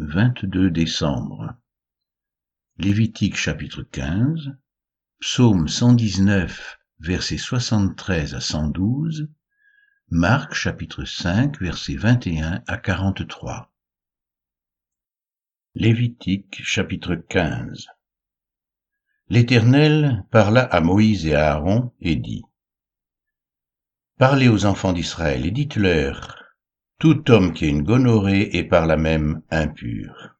22 0.00 0.72
décembre. 0.72 1.54
Lévitique 2.78 3.36
chapitre 3.36 3.84
15, 3.84 4.56
Psaume 5.20 5.68
119 5.68 6.78
versets 6.98 7.38
73 7.38 8.34
à 8.34 8.40
112, 8.40 9.28
Marc 10.08 10.52
chapitre 10.52 11.04
5 11.04 11.60
versets 11.60 11.94
21 11.94 12.64
à 12.66 12.76
43. 12.76 13.72
Lévitique 15.76 16.60
chapitre 16.64 17.14
15 17.14 17.86
L'Éternel 19.28 20.24
parla 20.32 20.62
à 20.62 20.80
Moïse 20.80 21.24
et 21.24 21.36
à 21.36 21.52
Aaron 21.52 21.92
et 22.00 22.16
dit 22.16 22.42
Parlez 24.18 24.48
aux 24.48 24.66
enfants 24.66 24.92
d'Israël 24.92 25.46
et 25.46 25.52
dites-leur 25.52 26.43
tout 26.98 27.30
homme 27.30 27.52
qui 27.52 27.64
a 27.64 27.68
une 27.68 27.82
gonorrhée 27.82 28.56
est 28.56 28.64
par 28.64 28.86
là 28.86 28.96
même 28.96 29.42
impur. 29.50 30.36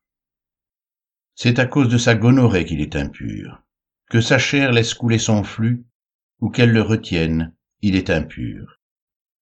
C'est 1.34 1.59
à 1.59 1.66
cause 1.66 1.88
de 1.88 1.98
sa 1.98 2.15
gonorrhée 2.15 2.65
qu'il 2.65 2.80
est 2.80 2.97
impur. 2.97 3.62
Que 4.09 4.20
sa 4.20 4.38
chair 4.38 4.73
laisse 4.73 4.95
couler 4.95 5.19
son 5.19 5.42
flux, 5.42 5.84
ou 6.41 6.51
qu'elle 6.51 6.73
le 6.73 6.83
retienne, 6.83 7.55
il 7.83 7.97
est 7.97 8.11
impur. 8.11 8.80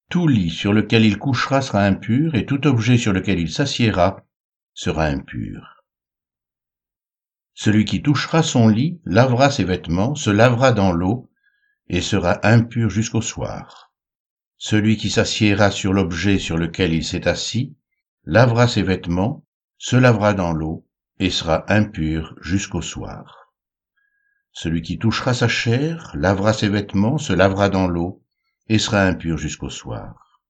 Tout 0.08 0.26
lit 0.26 0.50
sur 0.50 0.72
lequel 0.72 1.04
il 1.04 1.18
couchera 1.18 1.60
sera 1.60 1.84
impur, 1.84 2.34
et 2.34 2.46
tout 2.46 2.66
objet 2.66 2.96
sur 2.96 3.12
lequel 3.12 3.38
il 3.38 3.50
s'assiera 3.50 4.24
sera 4.74 5.04
impur. 5.04 5.84
Celui 7.54 7.84
qui 7.84 8.02
touchera 8.02 8.42
son 8.42 8.68
lit 8.68 9.00
lavera 9.04 9.50
ses 9.50 9.64
vêtements, 9.64 10.14
se 10.14 10.30
lavera 10.30 10.72
dans 10.72 10.92
l'eau, 10.92 11.30
et 11.88 12.00
sera 12.00 12.40
impur 12.46 12.88
jusqu'au 12.88 13.20
soir. 13.20 13.91
Celui 14.64 14.96
qui 14.96 15.10
s'assiera 15.10 15.72
sur 15.72 15.92
l'objet 15.92 16.38
sur 16.38 16.56
lequel 16.56 16.94
il 16.94 17.04
s'est 17.04 17.26
assis, 17.26 17.74
lavera 18.24 18.68
ses 18.68 18.84
vêtements, 18.84 19.44
se 19.76 19.96
lavera 19.96 20.34
dans 20.34 20.52
l'eau, 20.52 20.86
et 21.18 21.30
sera 21.30 21.64
impur 21.66 22.36
jusqu'au 22.40 22.80
soir. 22.80 23.52
Celui 24.52 24.82
qui 24.82 25.00
touchera 25.00 25.34
sa 25.34 25.48
chair, 25.48 26.12
lavera 26.14 26.52
ses 26.52 26.68
vêtements, 26.68 27.18
se 27.18 27.32
lavera 27.32 27.70
dans 27.70 27.88
l'eau, 27.88 28.22
et 28.68 28.78
sera 28.78 29.02
impur 29.02 29.36
jusqu'au 29.36 29.68
soir. 29.68 30.40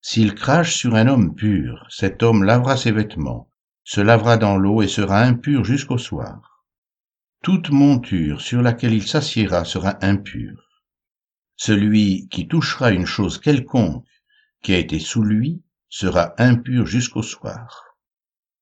S'il 0.00 0.36
crache 0.36 0.76
sur 0.76 0.94
un 0.94 1.08
homme 1.08 1.34
pur, 1.34 1.88
cet 1.90 2.22
homme 2.22 2.44
lavera 2.44 2.76
ses 2.76 2.92
vêtements, 2.92 3.50
se 3.82 4.00
lavera 4.00 4.36
dans 4.36 4.58
l'eau 4.58 4.80
et 4.80 4.86
sera 4.86 5.22
impur 5.22 5.64
jusqu'au 5.64 5.98
soir. 5.98 6.64
Toute 7.42 7.70
monture 7.70 8.40
sur 8.42 8.62
laquelle 8.62 8.94
il 8.94 9.08
s'assiera 9.08 9.64
sera 9.64 9.98
impure. 10.02 10.65
Celui 11.56 12.28
qui 12.28 12.48
touchera 12.48 12.90
une 12.90 13.06
chose 13.06 13.38
quelconque 13.38 14.04
qui 14.62 14.74
a 14.74 14.78
été 14.78 14.98
sous 14.98 15.22
lui 15.22 15.62
sera 15.88 16.34
impur 16.38 16.86
jusqu'au 16.86 17.22
soir. 17.22 17.84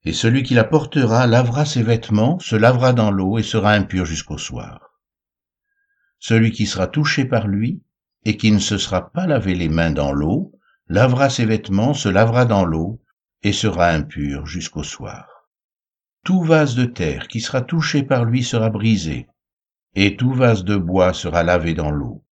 Et 0.04 0.12
celui 0.12 0.42
qui 0.42 0.54
la 0.54 0.64
portera 0.64 1.26
lavera 1.26 1.64
ses 1.64 1.82
vêtements, 1.82 2.38
se 2.38 2.56
lavera 2.56 2.92
dans 2.92 3.10
l'eau 3.10 3.38
et 3.38 3.42
sera 3.42 3.72
impur 3.72 4.04
jusqu'au 4.04 4.38
soir. 4.38 5.00
Celui 6.18 6.52
qui 6.52 6.66
sera 6.66 6.86
touché 6.86 7.24
par 7.24 7.48
lui 7.48 7.82
et 8.24 8.36
qui 8.36 8.50
ne 8.52 8.58
se 8.58 8.78
sera 8.78 9.10
pas 9.10 9.26
lavé 9.26 9.54
les 9.54 9.68
mains 9.68 9.90
dans 9.90 10.12
l'eau, 10.12 10.52
lavera 10.88 11.30
ses 11.30 11.46
vêtements, 11.46 11.94
se 11.94 12.08
lavera 12.08 12.44
dans 12.44 12.64
l'eau 12.64 13.02
et 13.42 13.52
sera 13.52 13.88
impur 13.88 14.46
jusqu'au 14.46 14.82
soir. 14.82 15.48
Tout 16.24 16.42
vase 16.42 16.74
de 16.74 16.84
terre 16.84 17.28
qui 17.28 17.40
sera 17.40 17.60
touché 17.60 18.02
par 18.02 18.24
lui 18.24 18.42
sera 18.42 18.70
brisé, 18.70 19.26
et 19.94 20.16
tout 20.16 20.32
vase 20.32 20.64
de 20.64 20.76
bois 20.76 21.12
sera 21.12 21.42
lavé 21.42 21.74
dans 21.74 21.90
l'eau. 21.90 22.23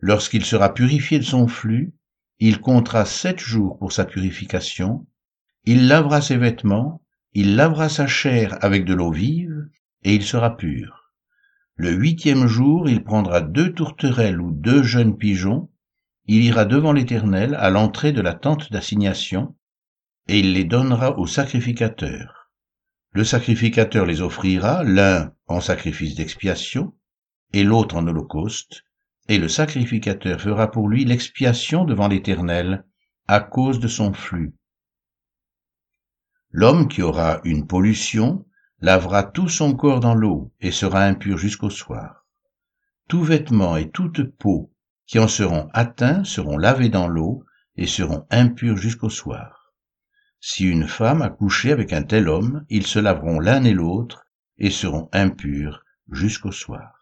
Lorsqu'il 0.00 0.44
sera 0.44 0.74
purifié 0.74 1.18
de 1.18 1.24
son 1.24 1.48
flux, 1.48 1.94
il 2.38 2.60
comptera 2.60 3.04
sept 3.06 3.40
jours 3.40 3.78
pour 3.78 3.92
sa 3.92 4.04
purification, 4.04 5.06
il 5.64 5.88
lavera 5.88 6.20
ses 6.20 6.36
vêtements, 6.36 7.02
il 7.32 7.56
lavera 7.56 7.88
sa 7.88 8.06
chair 8.06 8.58
avec 8.62 8.84
de 8.84 8.94
l'eau 8.94 9.10
vive, 9.10 9.68
et 10.02 10.14
il 10.14 10.22
sera 10.22 10.56
pur. 10.56 11.12
Le 11.74 11.92
huitième 11.92 12.46
jour, 12.46 12.88
il 12.88 13.04
prendra 13.04 13.40
deux 13.40 13.72
tourterelles 13.72 14.40
ou 14.40 14.52
deux 14.52 14.82
jeunes 14.82 15.16
pigeons, 15.16 15.70
il 16.26 16.42
ira 16.42 16.64
devant 16.64 16.92
l'Éternel 16.92 17.54
à 17.54 17.70
l'entrée 17.70 18.12
de 18.12 18.20
la 18.20 18.34
tente 18.34 18.72
d'assignation, 18.72 19.56
et 20.28 20.40
il 20.40 20.52
les 20.52 20.64
donnera 20.64 21.18
au 21.18 21.26
sacrificateur. 21.26 22.50
Le 23.12 23.24
sacrificateur 23.24 24.06
les 24.06 24.22
offrira, 24.22 24.84
l'un 24.84 25.32
en 25.46 25.60
sacrifice 25.60 26.14
d'expiation, 26.14 26.94
et 27.52 27.64
l'autre 27.64 27.96
en 27.96 28.06
holocauste, 28.06 28.85
et 29.28 29.38
le 29.38 29.48
sacrificateur 29.48 30.40
fera 30.40 30.70
pour 30.70 30.88
lui 30.88 31.04
l'expiation 31.04 31.84
devant 31.84 32.08
l'Éternel 32.08 32.84
à 33.28 33.40
cause 33.40 33.80
de 33.80 33.88
son 33.88 34.12
flux. 34.12 34.54
L'homme 36.50 36.88
qui 36.88 37.02
aura 37.02 37.40
une 37.44 37.66
pollution 37.66 38.46
lavera 38.80 39.24
tout 39.24 39.48
son 39.48 39.74
corps 39.74 40.00
dans 40.00 40.14
l'eau 40.14 40.52
et 40.60 40.70
sera 40.70 41.02
impur 41.02 41.38
jusqu'au 41.38 41.70
soir. 41.70 42.24
Tout 43.08 43.22
vêtement 43.22 43.76
et 43.76 43.90
toute 43.90 44.22
peau 44.22 44.72
qui 45.06 45.18
en 45.18 45.28
seront 45.28 45.68
atteints 45.72 46.24
seront 46.24 46.58
lavés 46.58 46.88
dans 46.88 47.08
l'eau 47.08 47.44
et 47.76 47.86
seront 47.86 48.26
impurs 48.30 48.76
jusqu'au 48.76 49.10
soir. 49.10 49.72
Si 50.40 50.64
une 50.64 50.86
femme 50.86 51.22
a 51.22 51.30
couché 51.30 51.72
avec 51.72 51.92
un 51.92 52.02
tel 52.02 52.28
homme, 52.28 52.64
ils 52.68 52.86
se 52.86 52.98
laveront 52.98 53.40
l'un 53.40 53.64
et 53.64 53.72
l'autre 53.72 54.26
et 54.58 54.70
seront 54.70 55.08
impurs 55.12 55.84
jusqu'au 56.10 56.52
soir. 56.52 56.95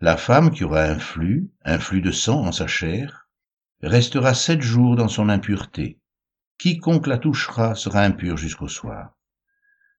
La 0.00 0.16
femme 0.16 0.52
qui 0.52 0.62
aura 0.62 0.84
un 0.84 0.98
flux, 1.00 1.50
un 1.64 1.80
flux 1.80 2.00
de 2.00 2.12
sang 2.12 2.46
en 2.46 2.52
sa 2.52 2.68
chair, 2.68 3.28
restera 3.82 4.32
sept 4.32 4.62
jours 4.62 4.94
dans 4.94 5.08
son 5.08 5.28
impureté. 5.28 5.98
Quiconque 6.56 7.08
la 7.08 7.18
touchera 7.18 7.74
sera 7.74 8.02
impur 8.02 8.36
jusqu'au 8.36 8.68
soir. 8.68 9.16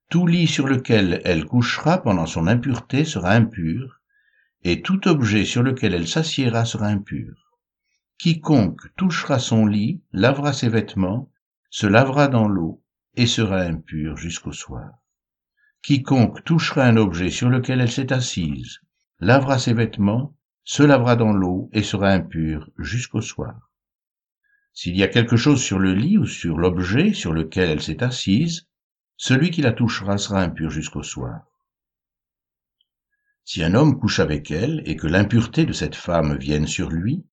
Tout 0.09 0.25
lit 0.25 0.47
sur 0.47 0.67
lequel 0.67 1.21
elle 1.25 1.43
couchera 1.43 2.01
pendant 2.01 2.27
son 2.27 2.47
impureté 2.47 3.03
sera 3.03 3.31
impur, 3.31 3.99
et 4.63 4.81
tout 4.81 5.05
objet 5.09 5.43
sur 5.43 5.63
lequel 5.63 5.93
elle 5.93 6.07
s'assiera 6.07 6.63
sera 6.63 6.87
impur. 6.87 7.57
Quiconque 8.17 8.95
touchera 8.95 9.37
son 9.37 9.65
lit, 9.65 10.01
lavera 10.13 10.53
ses 10.53 10.69
vêtements, 10.69 11.29
se 11.69 11.87
lavera 11.87 12.29
dans 12.29 12.47
l'eau, 12.47 12.81
et 13.15 13.27
sera 13.27 13.59
impur 13.59 14.15
jusqu'au 14.15 14.53
soir. 14.53 14.91
Quiconque 15.81 16.41
touchera 16.45 16.85
un 16.85 16.95
objet 16.95 17.31
sur 17.31 17.49
lequel 17.49 17.81
elle 17.81 17.91
s'est 17.91 18.13
assise, 18.13 18.79
lavera 19.19 19.59
ses 19.59 19.73
vêtements, 19.73 20.35
se 20.63 20.83
lavera 20.83 21.15
dans 21.15 21.33
l'eau 21.33 21.69
et 21.73 21.83
sera 21.83 22.09
impur 22.09 22.69
jusqu'au 22.77 23.21
soir. 23.21 23.71
S'il 24.73 24.95
y 24.95 25.03
a 25.03 25.07
quelque 25.07 25.35
chose 25.35 25.61
sur 25.61 25.79
le 25.79 25.93
lit 25.93 26.17
ou 26.17 26.25
sur 26.25 26.57
l'objet 26.57 27.13
sur 27.13 27.33
lequel 27.33 27.69
elle 27.69 27.81
s'est 27.81 28.03
assise, 28.03 28.67
celui 29.17 29.51
qui 29.51 29.61
la 29.61 29.73
touchera 29.73 30.17
sera 30.17 30.41
impur 30.41 30.69
jusqu'au 30.69 31.03
soir. 31.03 31.41
Si 33.43 33.63
un 33.63 33.73
homme 33.73 33.99
couche 33.99 34.19
avec 34.19 34.51
elle 34.51 34.83
et 34.85 34.95
que 34.95 35.07
l'impureté 35.07 35.65
de 35.65 35.73
cette 35.73 35.95
femme 35.95 36.37
vienne 36.37 36.67
sur 36.67 36.89
lui, 36.89 37.25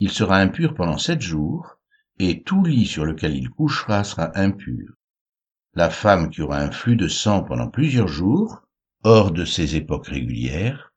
il 0.00 0.10
sera 0.10 0.38
impur 0.38 0.74
pendant 0.74 0.98
sept 0.98 1.20
jours, 1.20 1.78
et 2.18 2.42
tout 2.42 2.64
lit 2.64 2.86
sur 2.86 3.04
lequel 3.04 3.36
il 3.36 3.50
couchera 3.50 4.02
sera 4.02 4.36
impur. 4.38 4.94
La 5.74 5.90
femme 5.90 6.30
qui 6.30 6.42
aura 6.42 6.58
un 6.58 6.70
flux 6.72 6.96
de 6.96 7.08
sang 7.08 7.44
pendant 7.44 7.68
plusieurs 7.68 8.08
jours, 8.08 8.62
hors 9.04 9.30
de 9.30 9.44
ses 9.44 9.76
époques 9.76 10.08
régulières, 10.08 10.89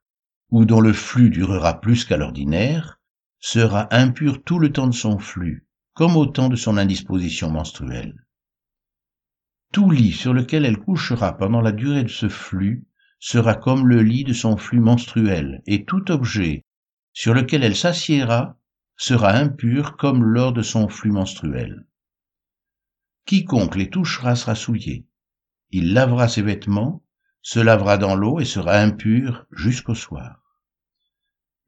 ou 0.54 0.64
dont 0.64 0.80
le 0.80 0.92
flux 0.92 1.30
durera 1.30 1.80
plus 1.80 2.04
qu'à 2.04 2.16
l'ordinaire, 2.16 3.00
sera 3.40 3.92
impur 3.92 4.44
tout 4.44 4.60
le 4.60 4.70
temps 4.70 4.86
de 4.86 4.94
son 4.94 5.18
flux, 5.18 5.66
comme 5.94 6.16
au 6.16 6.26
temps 6.26 6.48
de 6.48 6.54
son 6.54 6.76
indisposition 6.76 7.50
menstruelle. 7.50 8.24
Tout 9.72 9.90
lit 9.90 10.12
sur 10.12 10.32
lequel 10.32 10.64
elle 10.64 10.78
couchera 10.78 11.36
pendant 11.36 11.60
la 11.60 11.72
durée 11.72 12.04
de 12.04 12.08
ce 12.08 12.28
flux 12.28 12.86
sera 13.18 13.56
comme 13.56 13.88
le 13.88 14.00
lit 14.04 14.22
de 14.22 14.32
son 14.32 14.56
flux 14.56 14.78
menstruel, 14.78 15.60
et 15.66 15.84
tout 15.84 16.12
objet 16.12 16.62
sur 17.12 17.34
lequel 17.34 17.64
elle 17.64 17.74
s'assiera 17.74 18.56
sera 18.96 19.32
impur 19.32 19.96
comme 19.96 20.22
lors 20.22 20.52
de 20.52 20.62
son 20.62 20.88
flux 20.88 21.10
menstruel. 21.10 21.84
Quiconque 23.26 23.74
les 23.74 23.90
touchera 23.90 24.36
sera 24.36 24.54
souillé. 24.54 25.04
Il 25.70 25.94
lavera 25.94 26.28
ses 26.28 26.42
vêtements, 26.42 27.02
se 27.42 27.58
lavera 27.58 27.98
dans 27.98 28.14
l'eau 28.14 28.38
et 28.38 28.44
sera 28.44 28.76
impur 28.76 29.46
jusqu'au 29.50 29.96
soir. 29.96 30.43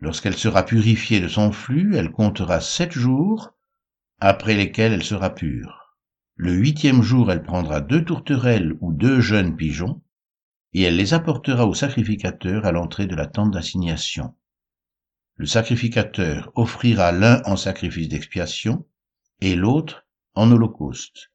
Lorsqu'elle 0.00 0.36
sera 0.36 0.64
purifiée 0.64 1.20
de 1.20 1.28
son 1.28 1.52
flux, 1.52 1.96
elle 1.96 2.12
comptera 2.12 2.60
sept 2.60 2.92
jours, 2.92 3.54
après 4.20 4.54
lesquels 4.54 4.92
elle 4.92 5.02
sera 5.02 5.34
pure. 5.34 5.96
Le 6.34 6.52
huitième 6.52 7.02
jour, 7.02 7.32
elle 7.32 7.42
prendra 7.42 7.80
deux 7.80 8.04
tourterelles 8.04 8.76
ou 8.80 8.92
deux 8.92 9.20
jeunes 9.20 9.56
pigeons, 9.56 10.02
et 10.74 10.82
elle 10.82 10.96
les 10.96 11.14
apportera 11.14 11.66
au 11.66 11.72
sacrificateur 11.72 12.66
à 12.66 12.72
l'entrée 12.72 13.06
de 13.06 13.14
la 13.14 13.26
tente 13.26 13.52
d'assignation. 13.52 14.34
Le 15.36 15.46
sacrificateur 15.46 16.52
offrira 16.54 17.12
l'un 17.12 17.42
en 17.44 17.56
sacrifice 17.56 18.08
d'expiation 18.08 18.86
et 19.40 19.54
l'autre 19.54 20.06
en 20.34 20.50
holocauste. 20.50 21.30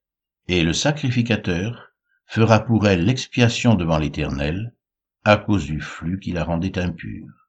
Et 0.47 0.63
le 0.63 0.73
sacrificateur 0.73 1.93
fera 2.25 2.59
pour 2.59 2.87
elle 2.87 3.05
l'expiation 3.05 3.73
devant 3.73 3.97
l'Éternel 3.97 4.75
à 5.23 5.37
cause 5.37 5.65
du 5.65 5.81
flux 5.81 6.19
qui 6.19 6.31
la 6.31 6.43
rendait 6.43 6.79
impure. 6.79 7.40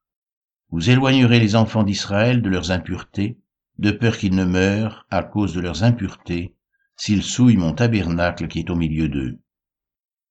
Vous 0.73 0.89
éloignerez 0.89 1.39
les 1.39 1.55
enfants 1.55 1.83
d'Israël 1.83 2.41
de 2.41 2.49
leurs 2.49 2.71
impuretés, 2.71 3.39
de 3.79 3.91
peur 3.91 4.17
qu'ils 4.17 4.35
ne 4.35 4.47
meurent 4.47 5.07
à 5.11 5.23
cause 5.23 5.53
de 5.53 5.61
leurs 5.61 5.85
impuretés, 5.85 6.57
s'ils 6.97 7.23
souillent 7.23 7.59
mon 7.59 7.75
tabernacle 7.75 8.49
qui 8.49 8.61
est 8.61 8.71
au 8.71 8.75
milieu 8.75 9.11
d'eux. 9.11 9.39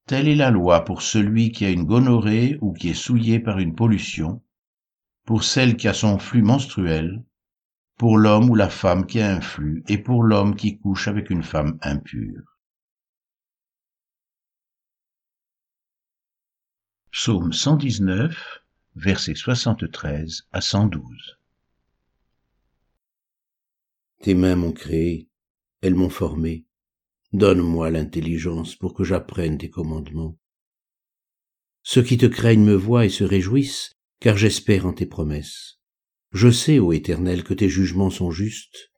Telle 0.07 0.27
est 0.27 0.35
la 0.35 0.49
loi 0.49 0.83
pour 0.83 1.03
celui 1.03 1.51
qui 1.51 1.63
a 1.63 1.69
une 1.69 1.85
gonorrhée 1.85 2.57
ou 2.59 2.73
qui 2.73 2.89
est 2.89 2.95
souillé 2.95 3.39
par 3.39 3.59
une 3.59 3.75
pollution, 3.75 4.41
pour 5.25 5.43
celle 5.43 5.77
qui 5.77 5.87
a 5.87 5.93
son 5.93 6.17
flux 6.17 6.41
menstruel, 6.41 7.23
pour 7.97 8.17
l'homme 8.17 8.49
ou 8.49 8.55
la 8.55 8.69
femme 8.69 9.05
qui 9.05 9.21
a 9.21 9.31
un 9.31 9.41
flux, 9.41 9.83
et 9.87 9.99
pour 9.99 10.23
l'homme 10.23 10.55
qui 10.55 10.79
couche 10.79 11.07
avec 11.07 11.29
une 11.29 11.43
femme 11.43 11.77
impure. 11.83 12.57
Psaume 17.11 17.53
119, 17.53 18.61
versets 18.95 19.35
73 19.35 20.47
à 20.51 20.61
112. 20.61 21.39
Tes 24.21 24.35
mains 24.35 24.55
m'ont 24.55 24.73
créé, 24.73 25.29
elles 25.81 25.95
m'ont 25.95 26.09
formé. 26.09 26.65
Donne-moi 27.33 27.89
l'intelligence 27.89 28.75
pour 28.75 28.93
que 28.93 29.03
j'apprenne 29.03 29.57
tes 29.57 29.69
commandements. 29.69 30.37
Ceux 31.83 32.03
qui 32.03 32.17
te 32.17 32.25
craignent 32.25 32.65
me 32.65 32.75
voient 32.75 33.05
et 33.05 33.09
se 33.09 33.23
réjouissent, 33.23 33.93
car 34.19 34.37
j'espère 34.37 34.85
en 34.85 34.93
tes 34.93 35.05
promesses. 35.05 35.79
Je 36.31 36.51
sais, 36.51 36.77
ô 36.77 36.91
Éternel, 36.91 37.43
que 37.43 37.53
tes 37.53 37.69
jugements 37.69 38.09
sont 38.09 38.31
justes. 38.31 38.91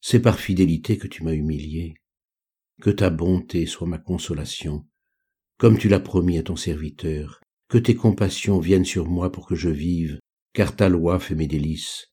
C'est 0.00 0.20
par 0.20 0.38
fidélité 0.38 0.98
que 0.98 1.06
tu 1.06 1.24
m'as 1.24 1.32
humilié. 1.32 1.94
Que 2.82 2.90
ta 2.90 3.08
bonté 3.08 3.66
soit 3.66 3.86
ma 3.86 3.98
consolation, 3.98 4.86
comme 5.56 5.78
tu 5.78 5.88
l'as 5.88 6.00
promis 6.00 6.36
à 6.36 6.42
ton 6.42 6.56
serviteur. 6.56 7.40
Que 7.74 7.80
tes 7.80 7.96
compassions 7.96 8.60
viennent 8.60 8.84
sur 8.84 9.08
moi 9.08 9.32
pour 9.32 9.48
que 9.48 9.56
je 9.56 9.68
vive, 9.68 10.20
car 10.52 10.76
ta 10.76 10.88
loi 10.88 11.18
fait 11.18 11.34
mes 11.34 11.48
délices. 11.48 12.06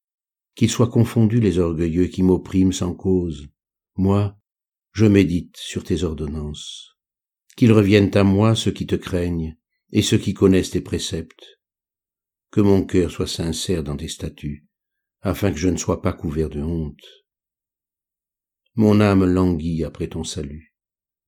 Qu'ils 0.55 0.71
soient 0.71 0.89
confondus 0.89 1.39
les 1.39 1.59
orgueilleux 1.59 2.07
qui 2.07 2.23
m'oppriment 2.23 2.73
sans 2.73 2.95
cause. 2.95 3.47
Moi, 3.95 4.35
je 4.91 5.05
médite 5.05 5.55
sur 5.55 5.83
tes 5.83 6.01
ordonnances. 6.01 6.97
Qu'ils 7.55 7.73
reviennent 7.73 8.09
à 8.17 8.23
moi 8.23 8.55
ceux 8.55 8.71
qui 8.71 8.87
te 8.87 8.95
craignent 8.95 9.55
et 9.91 10.01
ceux 10.01 10.17
qui 10.17 10.33
connaissent 10.33 10.71
tes 10.71 10.81
préceptes. 10.81 11.59
Que 12.49 12.61
mon 12.61 12.83
cœur 12.83 13.11
soit 13.11 13.27
sincère 13.27 13.83
dans 13.83 13.97
tes 13.97 14.07
statuts, 14.07 14.65
afin 15.21 15.51
que 15.51 15.59
je 15.59 15.69
ne 15.69 15.77
sois 15.77 16.01
pas 16.01 16.13
couvert 16.13 16.49
de 16.49 16.63
honte. 16.63 17.05
Mon 18.73 18.99
âme 18.99 19.25
languit 19.25 19.83
après 19.83 20.07
ton 20.07 20.23
salut. 20.23 20.73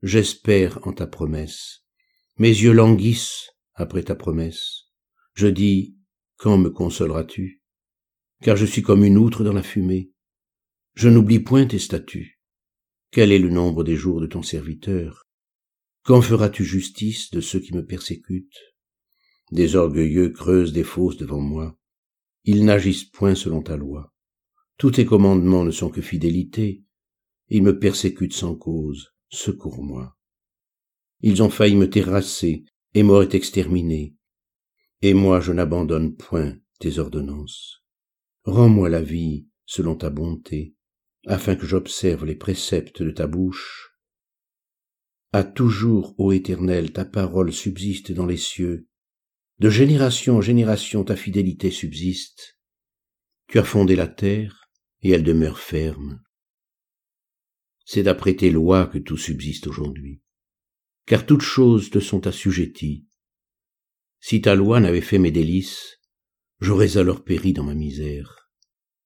J'espère 0.01 0.79
en 0.87 0.91
ta 0.91 1.05
promesse. 1.05 1.83
Mes 2.39 2.49
yeux 2.49 2.73
languissent 2.73 3.52
après 3.75 4.03
ta 4.03 4.15
promesse. 4.15 4.89
Je 5.33 5.47
dis, 5.47 5.97
quand 6.37 6.57
me 6.57 6.69
consoleras-tu? 6.69 7.61
Car 8.41 8.55
je 8.55 8.65
suis 8.65 8.81
comme 8.81 9.03
une 9.03 9.17
outre 9.17 9.43
dans 9.43 9.53
la 9.53 9.63
fumée. 9.63 10.11
Je 10.95 11.09
n'oublie 11.09 11.39
point 11.39 11.65
tes 11.65 11.79
statuts. 11.79 12.39
Quel 13.11 13.31
est 13.31 13.39
le 13.39 13.49
nombre 13.49 13.83
des 13.83 13.95
jours 13.95 14.21
de 14.21 14.27
ton 14.27 14.43
serviteur? 14.43 15.27
Quand 16.03 16.21
feras-tu 16.21 16.65
justice 16.65 17.31
de 17.31 17.41
ceux 17.41 17.59
qui 17.59 17.73
me 17.73 17.85
persécutent? 17.85 18.75
Des 19.51 19.75
orgueilleux 19.75 20.29
creusent 20.29 20.73
des 20.73 20.83
fosses 20.83 21.17
devant 21.17 21.39
moi. 21.39 21.79
Ils 22.43 22.65
n'agissent 22.65 23.05
point 23.05 23.35
selon 23.35 23.61
ta 23.61 23.77
loi. 23.77 24.13
Tous 24.77 24.91
tes 24.91 25.05
commandements 25.05 25.63
ne 25.63 25.71
sont 25.71 25.89
que 25.89 26.01
fidélité. 26.01 26.83
Ils 27.47 27.63
me 27.63 27.79
persécutent 27.79 28.33
sans 28.33 28.55
cause. 28.55 29.13
Secours-moi. 29.29 30.17
Ils 31.21 31.41
ont 31.41 31.49
failli 31.49 31.75
me 31.75 31.89
terrasser 31.89 32.65
et 32.93 33.03
m'auraient 33.03 33.35
exterminé. 33.35 34.15
Et 35.01 35.13
moi 35.13 35.39
je 35.39 35.51
n'abandonne 35.51 36.15
point 36.15 36.57
tes 36.79 36.99
ordonnances. 36.99 37.83
Rends-moi 38.43 38.89
la 38.89 39.01
vie 39.01 39.47
selon 39.65 39.95
ta 39.95 40.09
bonté 40.09 40.75
afin 41.25 41.55
que 41.55 41.65
j'observe 41.65 42.25
les 42.25 42.35
préceptes 42.35 43.01
de 43.01 43.11
ta 43.11 43.27
bouche. 43.27 43.95
À 45.31 45.43
toujours, 45.43 46.13
ô 46.19 46.31
Éternel, 46.31 46.91
ta 46.91 47.05
parole 47.05 47.53
subsiste 47.53 48.11
dans 48.11 48.25
les 48.25 48.37
cieux. 48.37 48.87
De 49.59 49.69
génération 49.69 50.37
en 50.37 50.41
génération 50.41 51.03
ta 51.03 51.15
fidélité 51.15 51.71
subsiste. 51.71 52.59
Tu 53.47 53.57
as 53.57 53.63
fondé 53.63 53.95
la 53.95 54.07
terre, 54.07 54.69
et 55.01 55.11
elle 55.11 55.23
demeure 55.23 55.59
ferme. 55.59 56.21
C'est 57.85 58.03
d'après 58.03 58.35
tes 58.35 58.51
lois 58.51 58.87
que 58.87 58.97
tout 58.97 59.17
subsiste 59.17 59.67
aujourd'hui, 59.67 60.21
car 61.05 61.25
toutes 61.25 61.41
choses 61.41 61.89
te 61.89 61.99
sont 61.99 62.27
assujetties. 62.27 63.05
Si 64.19 64.41
ta 64.41 64.55
loi 64.55 64.79
n'avait 64.79 65.01
fait 65.01 65.19
mes 65.19 65.31
délices, 65.31 65.99
j'aurais 66.61 66.97
alors 66.97 67.23
péri 67.23 67.53
dans 67.53 67.63
ma 67.63 67.73
misère. 67.73 68.49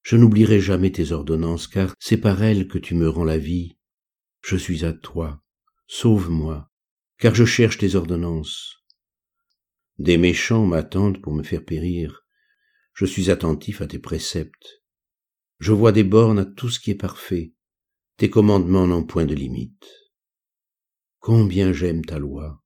Je 0.03 0.15
n'oublierai 0.15 0.61
jamais 0.61 0.91
tes 0.91 1.11
ordonnances, 1.11 1.67
car 1.67 1.93
c'est 1.99 2.17
par 2.17 2.43
elles 2.43 2.67
que 2.67 2.77
tu 2.77 2.95
me 2.95 3.09
rends 3.09 3.25
la 3.25 3.37
vie. 3.37 3.77
Je 4.41 4.55
suis 4.55 4.85
à 4.85 4.93
toi. 4.93 5.43
Sauve-moi, 5.87 6.71
car 7.17 7.33
je 7.33 7.45
cherche 7.45 7.77
tes 7.77 7.95
ordonnances. 7.95 8.85
Des 9.97 10.17
méchants 10.17 10.65
m'attendent 10.65 11.21
pour 11.21 11.33
me 11.33 11.43
faire 11.43 11.65
périr. 11.65 12.25
Je 12.93 13.05
suis 13.05 13.31
attentif 13.31 13.81
à 13.81 13.87
tes 13.87 13.99
préceptes. 13.99 14.83
Je 15.59 15.71
vois 15.71 15.91
des 15.91 16.03
bornes 16.03 16.39
à 16.39 16.45
tout 16.45 16.69
ce 16.69 16.79
qui 16.79 16.91
est 16.91 16.95
parfait. 16.95 17.53
Tes 18.17 18.29
commandements 18.29 18.85
n'ont 18.85 19.03
point 19.03 19.25
de 19.25 19.33
limite. 19.33 19.87
Combien 21.27 21.73
j'aime 21.73 22.05
ta 22.05 22.19
loi. 22.19 22.63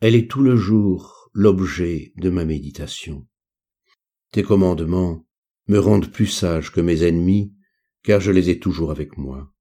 Elle 0.00 0.14
est 0.14 0.30
tout 0.30 0.42
le 0.42 0.56
jour 0.56 1.30
l'objet 1.32 2.12
de 2.18 2.28
ma 2.28 2.44
méditation. 2.44 3.26
Tes 4.30 4.42
commandements 4.42 5.26
me 5.68 5.78
rendent 5.78 6.12
plus 6.12 6.26
sage 6.26 6.70
que 6.70 6.82
mes 6.82 7.02
ennemis, 7.04 7.54
car 8.02 8.20
je 8.20 8.30
les 8.30 8.50
ai 8.50 8.58
toujours 8.58 8.90
avec 8.90 9.16
moi. 9.16 9.54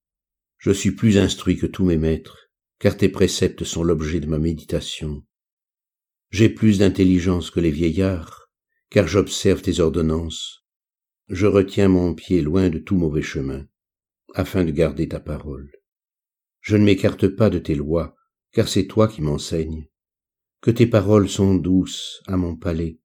Je 0.58 0.72
suis 0.72 0.92
plus 0.92 1.18
instruit 1.18 1.56
que 1.56 1.68
tous 1.68 1.86
mes 1.86 1.96
maîtres, 1.96 2.50
car 2.80 2.98
tes 2.98 3.08
préceptes 3.08 3.64
sont 3.64 3.86
l'objet 3.86 4.20
de 4.20 4.28
ma 4.28 4.40
méditation. 4.40 5.26
J'ai 6.30 6.50
plus 6.50 6.80
d'intelligence 6.80 7.50
que 7.50 7.62
les 7.62 7.72
vieillards, 7.72 8.50
car 8.90 9.08
j'observe 9.08 9.62
tes 9.62 9.80
ordonnances. 9.80 10.66
Je 11.30 11.48
retiens 11.48 11.88
mon 11.88 12.14
pied 12.14 12.42
loin 12.42 12.70
de 12.70 12.80
tout 12.80 12.98
mauvais 12.98 13.22
chemin, 13.22 13.66
afin 14.34 14.66
de 14.66 14.72
garder 14.72 15.08
ta 15.08 15.22
parole. 15.22 15.72
Je 16.60 16.76
ne 16.76 16.84
m'écarte 16.84 17.30
pas 17.30 17.50
de 17.50 17.60
tes 17.60 17.76
lois, 17.76 18.17
car 18.58 18.68
c'est 18.68 18.88
toi 18.88 19.08
qui 19.08 19.22
m'enseignes. 19.22 19.88
Que 20.62 20.72
tes 20.72 20.88
paroles 20.88 21.30
sont 21.30 21.54
douces 21.54 22.24
à 22.26 22.38
mon 22.38 22.56
palais, 22.56 23.00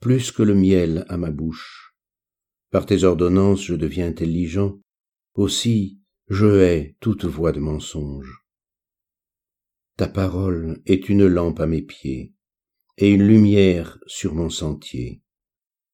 plus 0.00 0.30
que 0.30 0.42
le 0.42 0.54
miel 0.54 1.06
à 1.08 1.16
ma 1.16 1.30
bouche. 1.30 1.94
Par 2.70 2.84
tes 2.84 3.04
ordonnances 3.04 3.64
je 3.64 3.74
deviens 3.74 4.06
intelligent, 4.06 4.78
aussi 5.32 5.98
je 6.28 6.60
hais 6.60 6.94
toute 7.00 7.24
voix 7.24 7.52
de 7.52 7.58
mensonge. 7.58 8.44
Ta 9.96 10.08
parole 10.08 10.82
est 10.84 11.08
une 11.08 11.26
lampe 11.26 11.60
à 11.60 11.66
mes 11.66 11.80
pieds 11.80 12.34
et 12.98 13.08
une 13.08 13.26
lumière 13.26 13.98
sur 14.06 14.34
mon 14.34 14.50
sentier. 14.50 15.22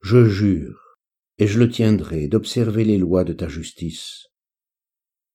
Je 0.00 0.28
jure, 0.28 0.98
et 1.38 1.46
je 1.46 1.60
le 1.60 1.70
tiendrai, 1.70 2.26
d'observer 2.26 2.82
les 2.82 2.98
lois 2.98 3.22
de 3.22 3.32
ta 3.32 3.46
justice. 3.46 4.26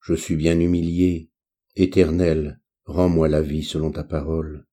Je 0.02 0.16
suis 0.16 0.36
bien 0.36 0.60
humilié, 0.60 1.30
Éternel, 1.78 2.60
rends-moi 2.86 3.28
la 3.28 3.42
vie 3.42 3.64
selon 3.64 3.92
ta 3.92 4.04
parole. 4.04 4.66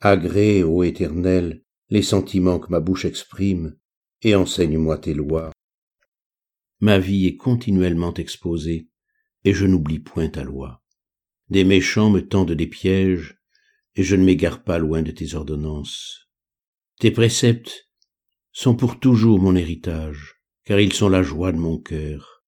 Agrée, 0.00 0.62
ô 0.62 0.82
Éternel, 0.82 1.64
les 1.90 2.02
sentiments 2.02 2.58
que 2.58 2.70
ma 2.70 2.80
bouche 2.80 3.04
exprime, 3.04 3.76
et 4.22 4.34
enseigne-moi 4.34 4.98
tes 4.98 5.14
lois. 5.14 5.52
Ma 6.80 6.98
vie 6.98 7.26
est 7.26 7.36
continuellement 7.36 8.14
exposée, 8.14 8.88
et 9.44 9.52
je 9.52 9.66
n'oublie 9.66 9.98
point 9.98 10.28
ta 10.28 10.44
loi. 10.44 10.82
Des 11.48 11.64
méchants 11.64 12.10
me 12.10 12.26
tendent 12.26 12.52
des 12.52 12.66
pièges, 12.66 13.38
et 13.96 14.02
je 14.02 14.14
ne 14.14 14.24
m'égare 14.24 14.62
pas 14.62 14.78
loin 14.78 15.02
de 15.02 15.10
tes 15.10 15.34
ordonnances. 15.34 16.28
Tes 17.00 17.10
préceptes 17.10 17.88
sont 18.52 18.76
pour 18.76 19.00
toujours 19.00 19.40
mon 19.40 19.56
héritage, 19.56 20.42
car 20.64 20.78
ils 20.78 20.92
sont 20.92 21.08
la 21.08 21.22
joie 21.22 21.52
de 21.52 21.58
mon 21.58 21.78
cœur. 21.78 22.44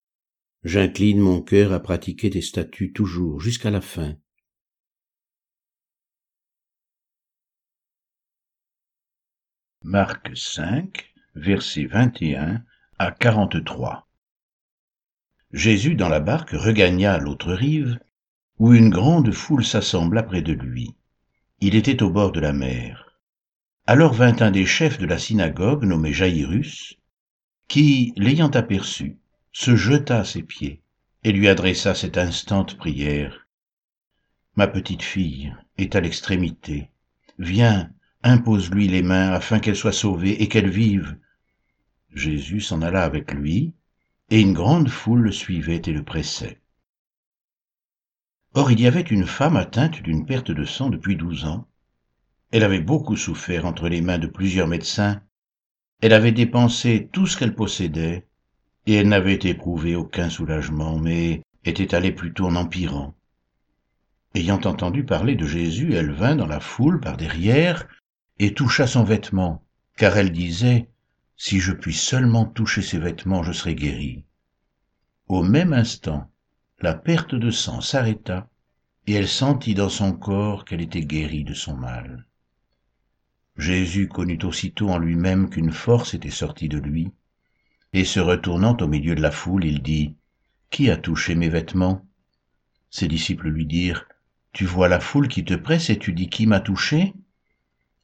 J'incline 0.63 1.21
mon 1.21 1.41
cœur 1.41 1.73
à 1.73 1.81
pratiquer 1.81 2.31
tes 2.31 2.43
statuts 2.43 2.93
toujours 2.93 3.41
jusqu'à 3.41 3.71
la 3.71 3.81
fin. 3.81 4.17
Marc 9.83 10.37
5, 10.37 11.11
versets 11.37 11.87
21 11.87 12.63
à 12.99 13.13
43. 13.13 14.07
Jésus 15.53 15.95
dans 15.95 16.11
la 16.11 16.21
barque 16.21 16.51
regagna 16.51 17.17
l'autre 17.17 17.55
rive, 17.55 17.99
où 18.59 18.75
une 18.75 18.91
grande 18.91 19.33
foule 19.33 19.65
s'assembla 19.65 20.23
près 20.23 20.43
de 20.43 20.53
lui. 20.53 20.95
Il 21.61 21.75
était 21.75 22.03
au 22.03 22.11
bord 22.11 22.31
de 22.31 22.41
la 22.41 22.53
mer. 22.53 23.19
Alors 23.87 24.13
vint 24.13 24.37
un 24.41 24.51
des 24.51 24.67
chefs 24.67 24.99
de 24.99 25.07
la 25.07 25.19
synagogue 25.19 25.85
nommé 25.85 26.13
Jaïrus, 26.13 26.99
qui, 27.67 28.13
l'ayant 28.17 28.51
aperçu, 28.51 29.17
se 29.51 29.77
jeta 29.77 30.19
à 30.21 30.25
ses 30.25 30.43
pieds 30.43 30.83
et 31.25 31.33
lui 31.33 31.49
adressa 31.49 31.95
cette 31.95 32.19
instante 32.19 32.77
prière. 32.77 33.47
Ma 34.57 34.67
petite 34.67 35.03
fille 35.03 35.57
est 35.79 35.97
à 35.97 36.01
l'extrémité. 36.01 36.91
Viens, 37.39 37.91
impose-lui 38.23 38.89
les 38.89 39.03
mains 39.03 39.31
afin 39.31 39.61
qu'elle 39.61 39.77
soit 39.77 39.93
sauvée 39.93 40.43
et 40.43 40.49
qu'elle 40.49 40.71
vive. 40.71 41.17
Jésus 42.13 42.61
s'en 42.61 42.83
alla 42.83 43.05
avec 43.05 43.33
lui, 43.33 43.75
et 44.31 44.41
une 44.41 44.53
grande 44.53 44.89
foule 44.89 45.23
le 45.23 45.33
suivait 45.33 45.83
et 45.87 45.93
le 45.93 46.03
pressait. 46.03 46.61
Or 48.55 48.71
il 48.71 48.81
y 48.81 48.87
avait 48.87 49.01
une 49.01 49.27
femme 49.27 49.57
atteinte 49.57 50.03
d'une 50.03 50.27
perte 50.27 50.51
de 50.51 50.65
sang 50.65 50.91
depuis 50.91 51.17
douze 51.17 51.45
ans, 51.45 51.67
Elle 52.51 52.65
avait 52.65 52.81
beaucoup 52.81 53.17
souffert 53.17 53.65
entre 53.65 53.89
les 53.89 54.01
mains 54.01 54.19
de 54.19 54.27
plusieurs 54.27 54.67
médecins, 54.67 55.23
elle 56.01 56.13
avait 56.13 56.33
dépensé 56.33 57.09
tout 57.13 57.27
ce 57.27 57.37
qu'elle 57.37 57.55
possédait, 57.55 58.27
et 58.87 58.95
elle 58.95 59.09
n'avait 59.09 59.39
éprouvé 59.43 59.95
aucun 59.95 60.31
soulagement, 60.31 60.99
mais 60.99 61.43
était 61.65 61.95
allée 61.95 62.11
plutôt 62.11 62.47
en 62.47 62.57
empirant. 62.57 63.15
Ayant 64.35 64.61
entendu 64.63 65.05
parler 65.05 65.37
de 65.37 65.47
Jésus, 65.47 65.95
elle 65.95 66.13
vint 66.13 66.37
dans 66.37 66.47
la 66.47 66.61
foule 66.61 67.01
par 67.01 67.17
derrière 67.17 67.87
et 68.41 68.55
toucha 68.55 68.87
son 68.87 69.05
vêtement, 69.05 69.63
car 69.99 70.17
elle 70.17 70.33
disait, 70.33 70.89
Si 71.37 71.61
je 71.61 71.73
puis 71.73 71.93
seulement 71.93 72.47
toucher 72.47 72.81
ses 72.81 72.99
vêtements, 72.99 73.43
je 73.43 73.53
serai 73.53 73.75
guérie. 73.75 74.25
Au 75.29 75.43
même 75.43 75.75
instant, 75.75 76.31
la 76.81 76.95
perte 76.95 77.35
de 77.35 77.51
sang 77.51 77.83
s'arrêta, 77.83 78.49
et 79.07 79.13
elle 79.13 79.29
sentit 79.29 79.75
dans 79.75 79.91
son 79.91 80.15
corps 80.15 80.65
qu'elle 80.65 80.81
était 80.81 81.05
guérie 81.05 81.45
de 81.45 81.53
son 81.53 81.77
mal. 81.77 82.27
Jésus 83.59 84.09
connut 84.09 84.43
aussitôt 84.43 84.89
en 84.89 84.99
lui-même 84.99 85.51
qu'une 85.51 85.73
force 85.73 86.15
était 86.15 86.31
sortie 86.31 86.71
de 86.71 86.79
lui, 86.79 87.11
et 87.93 88.07
se 88.07 88.21
retournant 88.21 88.77
au 88.79 88.89
milieu 88.89 89.15
de 89.15 89.21
la 89.21 89.31
foule, 89.31 89.67
il 89.67 89.83
dit, 89.83 90.17
Qui 90.71 90.89
a 90.89 90.97
touché 90.97 91.35
mes 91.35 91.51
vêtements? 91.51 92.09
Ses 92.89 93.07
disciples 93.07 93.49
lui 93.49 93.67
dirent, 93.67 94.07
tu 94.53 94.65
vois 94.65 94.89
la 94.89 94.99
foule 94.99 95.29
qui 95.29 95.45
te 95.45 95.55
presse 95.55 95.91
et 95.91 95.99
tu 95.99 96.15
dis 96.15 96.31
qui 96.31 96.47
m'a 96.47 96.61
touché? 96.61 97.13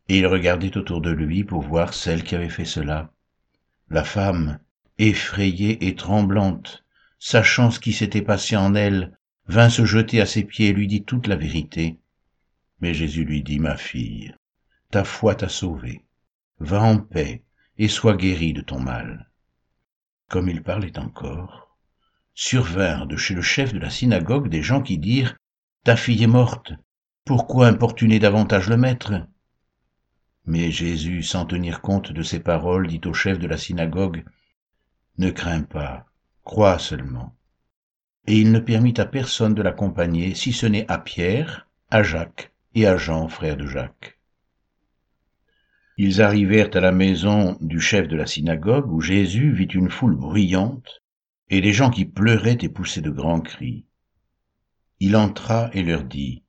Et 0.08 0.18
il 0.18 0.26
regardait 0.26 0.76
autour 0.76 1.00
de 1.00 1.10
lui 1.10 1.44
pour 1.44 1.62
voir 1.62 1.94
celle 1.94 2.22
qui 2.22 2.34
avait 2.34 2.48
fait 2.48 2.64
cela. 2.64 3.12
La 3.90 4.04
femme, 4.04 4.58
effrayée 4.98 5.88
et 5.88 5.94
tremblante, 5.94 6.84
sachant 7.18 7.70
ce 7.70 7.80
qui 7.80 7.92
s'était 7.92 8.22
passé 8.22 8.56
en 8.56 8.74
elle, 8.74 9.18
vint 9.48 9.70
se 9.70 9.84
jeter 9.84 10.20
à 10.20 10.26
ses 10.26 10.44
pieds 10.44 10.68
et 10.68 10.72
lui 10.72 10.86
dit 10.86 11.04
toute 11.04 11.26
la 11.26 11.36
vérité. 11.36 11.98
Mais 12.80 12.94
Jésus 12.94 13.24
lui 13.24 13.42
dit, 13.42 13.58
ma 13.58 13.76
fille, 13.76 14.34
ta 14.90 15.04
foi 15.04 15.34
t'a 15.34 15.48
sauvée. 15.48 16.02
Va 16.58 16.82
en 16.82 16.98
paix 16.98 17.42
et 17.78 17.88
sois 17.88 18.16
guérie 18.16 18.52
de 18.52 18.62
ton 18.62 18.80
mal. 18.80 19.30
Comme 20.28 20.48
il 20.48 20.62
parlait 20.62 20.98
encore, 20.98 21.76
survinrent 22.34 23.06
de 23.06 23.16
chez 23.16 23.34
le 23.34 23.42
chef 23.42 23.72
de 23.72 23.78
la 23.78 23.90
synagogue 23.90 24.48
des 24.48 24.62
gens 24.62 24.82
qui 24.82 24.98
dirent 24.98 25.36
ta 25.84 25.96
fille 25.96 26.22
est 26.24 26.28
morte, 26.28 26.72
pourquoi 27.24 27.68
importuner 27.68 28.18
davantage 28.18 28.68
le 28.68 28.76
maître? 28.76 29.12
Mais 30.46 30.70
Jésus, 30.70 31.22
sans 31.22 31.44
tenir 31.44 31.80
compte 31.80 32.12
de 32.12 32.22
ces 32.22 32.40
paroles, 32.40 32.86
dit 32.86 33.00
au 33.04 33.12
chef 33.12 33.38
de 33.38 33.46
la 33.46 33.56
synagogue, 33.56 34.24
Ne 35.18 35.30
crains 35.30 35.62
pas, 35.62 36.06
crois 36.44 36.78
seulement. 36.78 37.34
Et 38.26 38.38
il 38.40 38.52
ne 38.52 38.58
permit 38.58 38.94
à 38.98 39.06
personne 39.06 39.54
de 39.54 39.62
l'accompagner, 39.62 40.34
si 40.34 40.52
ce 40.52 40.66
n'est 40.66 40.90
à 40.90 40.98
Pierre, 40.98 41.68
à 41.90 42.02
Jacques 42.02 42.52
et 42.74 42.86
à 42.86 42.96
Jean, 42.96 43.28
frère 43.28 43.56
de 43.56 43.66
Jacques. 43.66 44.18
Ils 45.96 46.22
arrivèrent 46.22 46.74
à 46.74 46.80
la 46.80 46.92
maison 46.92 47.56
du 47.60 47.80
chef 47.80 48.08
de 48.08 48.16
la 48.16 48.26
synagogue, 48.26 48.90
où 48.92 49.00
Jésus 49.00 49.52
vit 49.52 49.64
une 49.64 49.90
foule 49.90 50.14
bruyante, 50.14 51.02
et 51.48 51.60
des 51.60 51.72
gens 51.72 51.90
qui 51.90 52.04
pleuraient 52.04 52.58
et 52.60 52.68
poussaient 52.68 53.00
de 53.00 53.10
grands 53.10 53.40
cris 53.40 53.86
il 54.98 55.14
entra 55.14 55.70
et 55.74 55.82
leur 55.82 56.04
dit 56.04 56.42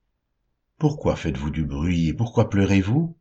pourquoi 0.78 1.16
faites-vous 1.16 1.50
du 1.50 1.64
bruit 1.64 2.08
et 2.08 2.14
pourquoi 2.14 2.48
pleurez-vous? 2.48 3.16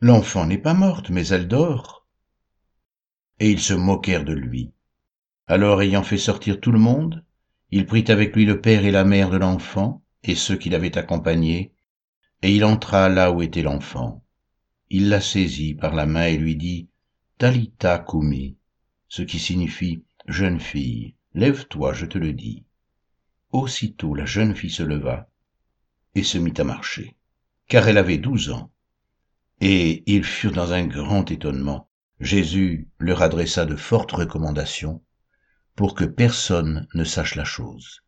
L'enfant 0.00 0.46
n'est 0.46 0.58
pas 0.58 0.74
morte 0.74 1.10
mais 1.10 1.26
elle 1.28 1.48
dort. 1.48 2.06
Et 3.40 3.50
ils 3.50 3.60
se 3.60 3.74
moquèrent 3.74 4.24
de 4.24 4.32
lui. 4.32 4.72
Alors 5.46 5.82
ayant 5.82 6.02
fait 6.02 6.18
sortir 6.18 6.60
tout 6.60 6.72
le 6.72 6.78
monde 6.78 7.24
il 7.70 7.84
prit 7.84 8.04
avec 8.08 8.34
lui 8.34 8.44
le 8.44 8.60
père 8.60 8.84
et 8.84 8.90
la 8.90 9.04
mère 9.04 9.30
de 9.30 9.36
l'enfant 9.36 10.02
et 10.22 10.34
ceux 10.34 10.56
qui 10.56 10.70
l'avaient 10.70 10.96
accompagné 10.96 11.72
et 12.42 12.54
il 12.54 12.64
entra 12.64 13.08
là 13.08 13.32
où 13.32 13.42
était 13.42 13.62
l'enfant. 13.62 14.24
Il 14.90 15.08
la 15.08 15.20
saisit 15.20 15.74
par 15.74 15.94
la 15.94 16.06
main 16.06 16.26
et 16.26 16.38
lui 16.38 16.56
dit 16.56 16.88
talita 17.38 17.98
kumi 17.98 18.56
ce 19.08 19.22
qui 19.22 19.38
signifie 19.38 20.04
jeune 20.26 20.60
fille 20.60 21.14
lève-toi 21.34 21.92
je 21.92 22.06
te 22.06 22.18
le 22.18 22.32
dis 22.32 22.64
aussitôt 23.50 24.14
la 24.14 24.26
jeune 24.26 24.54
fille 24.54 24.70
se 24.70 24.82
leva 24.82 25.28
et 26.14 26.22
se 26.22 26.38
mit 26.38 26.54
à 26.58 26.64
marcher 26.64 27.16
car 27.66 27.88
elle 27.88 27.98
avait 27.98 28.18
douze 28.18 28.50
ans 28.50 28.70
et 29.60 30.02
ils 30.06 30.24
furent 30.24 30.52
dans 30.52 30.72
un 30.72 30.86
grand 30.86 31.30
étonnement. 31.30 31.88
Jésus 32.20 32.88
leur 32.98 33.22
adressa 33.22 33.64
de 33.64 33.76
fortes 33.76 34.12
recommandations 34.12 35.02
pour 35.76 35.94
que 35.94 36.04
personne 36.04 36.88
ne 36.94 37.04
sache 37.04 37.34
la 37.34 37.44
chose. 37.44 38.02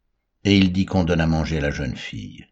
Et 0.45 0.57
il 0.57 0.73
dit 0.73 0.87
qu'on 0.87 1.05
donne 1.05 1.21
à 1.21 1.27
manger 1.27 1.59
à 1.59 1.63
la 1.63 1.71
jeune 1.71 1.97
fille 1.97 2.47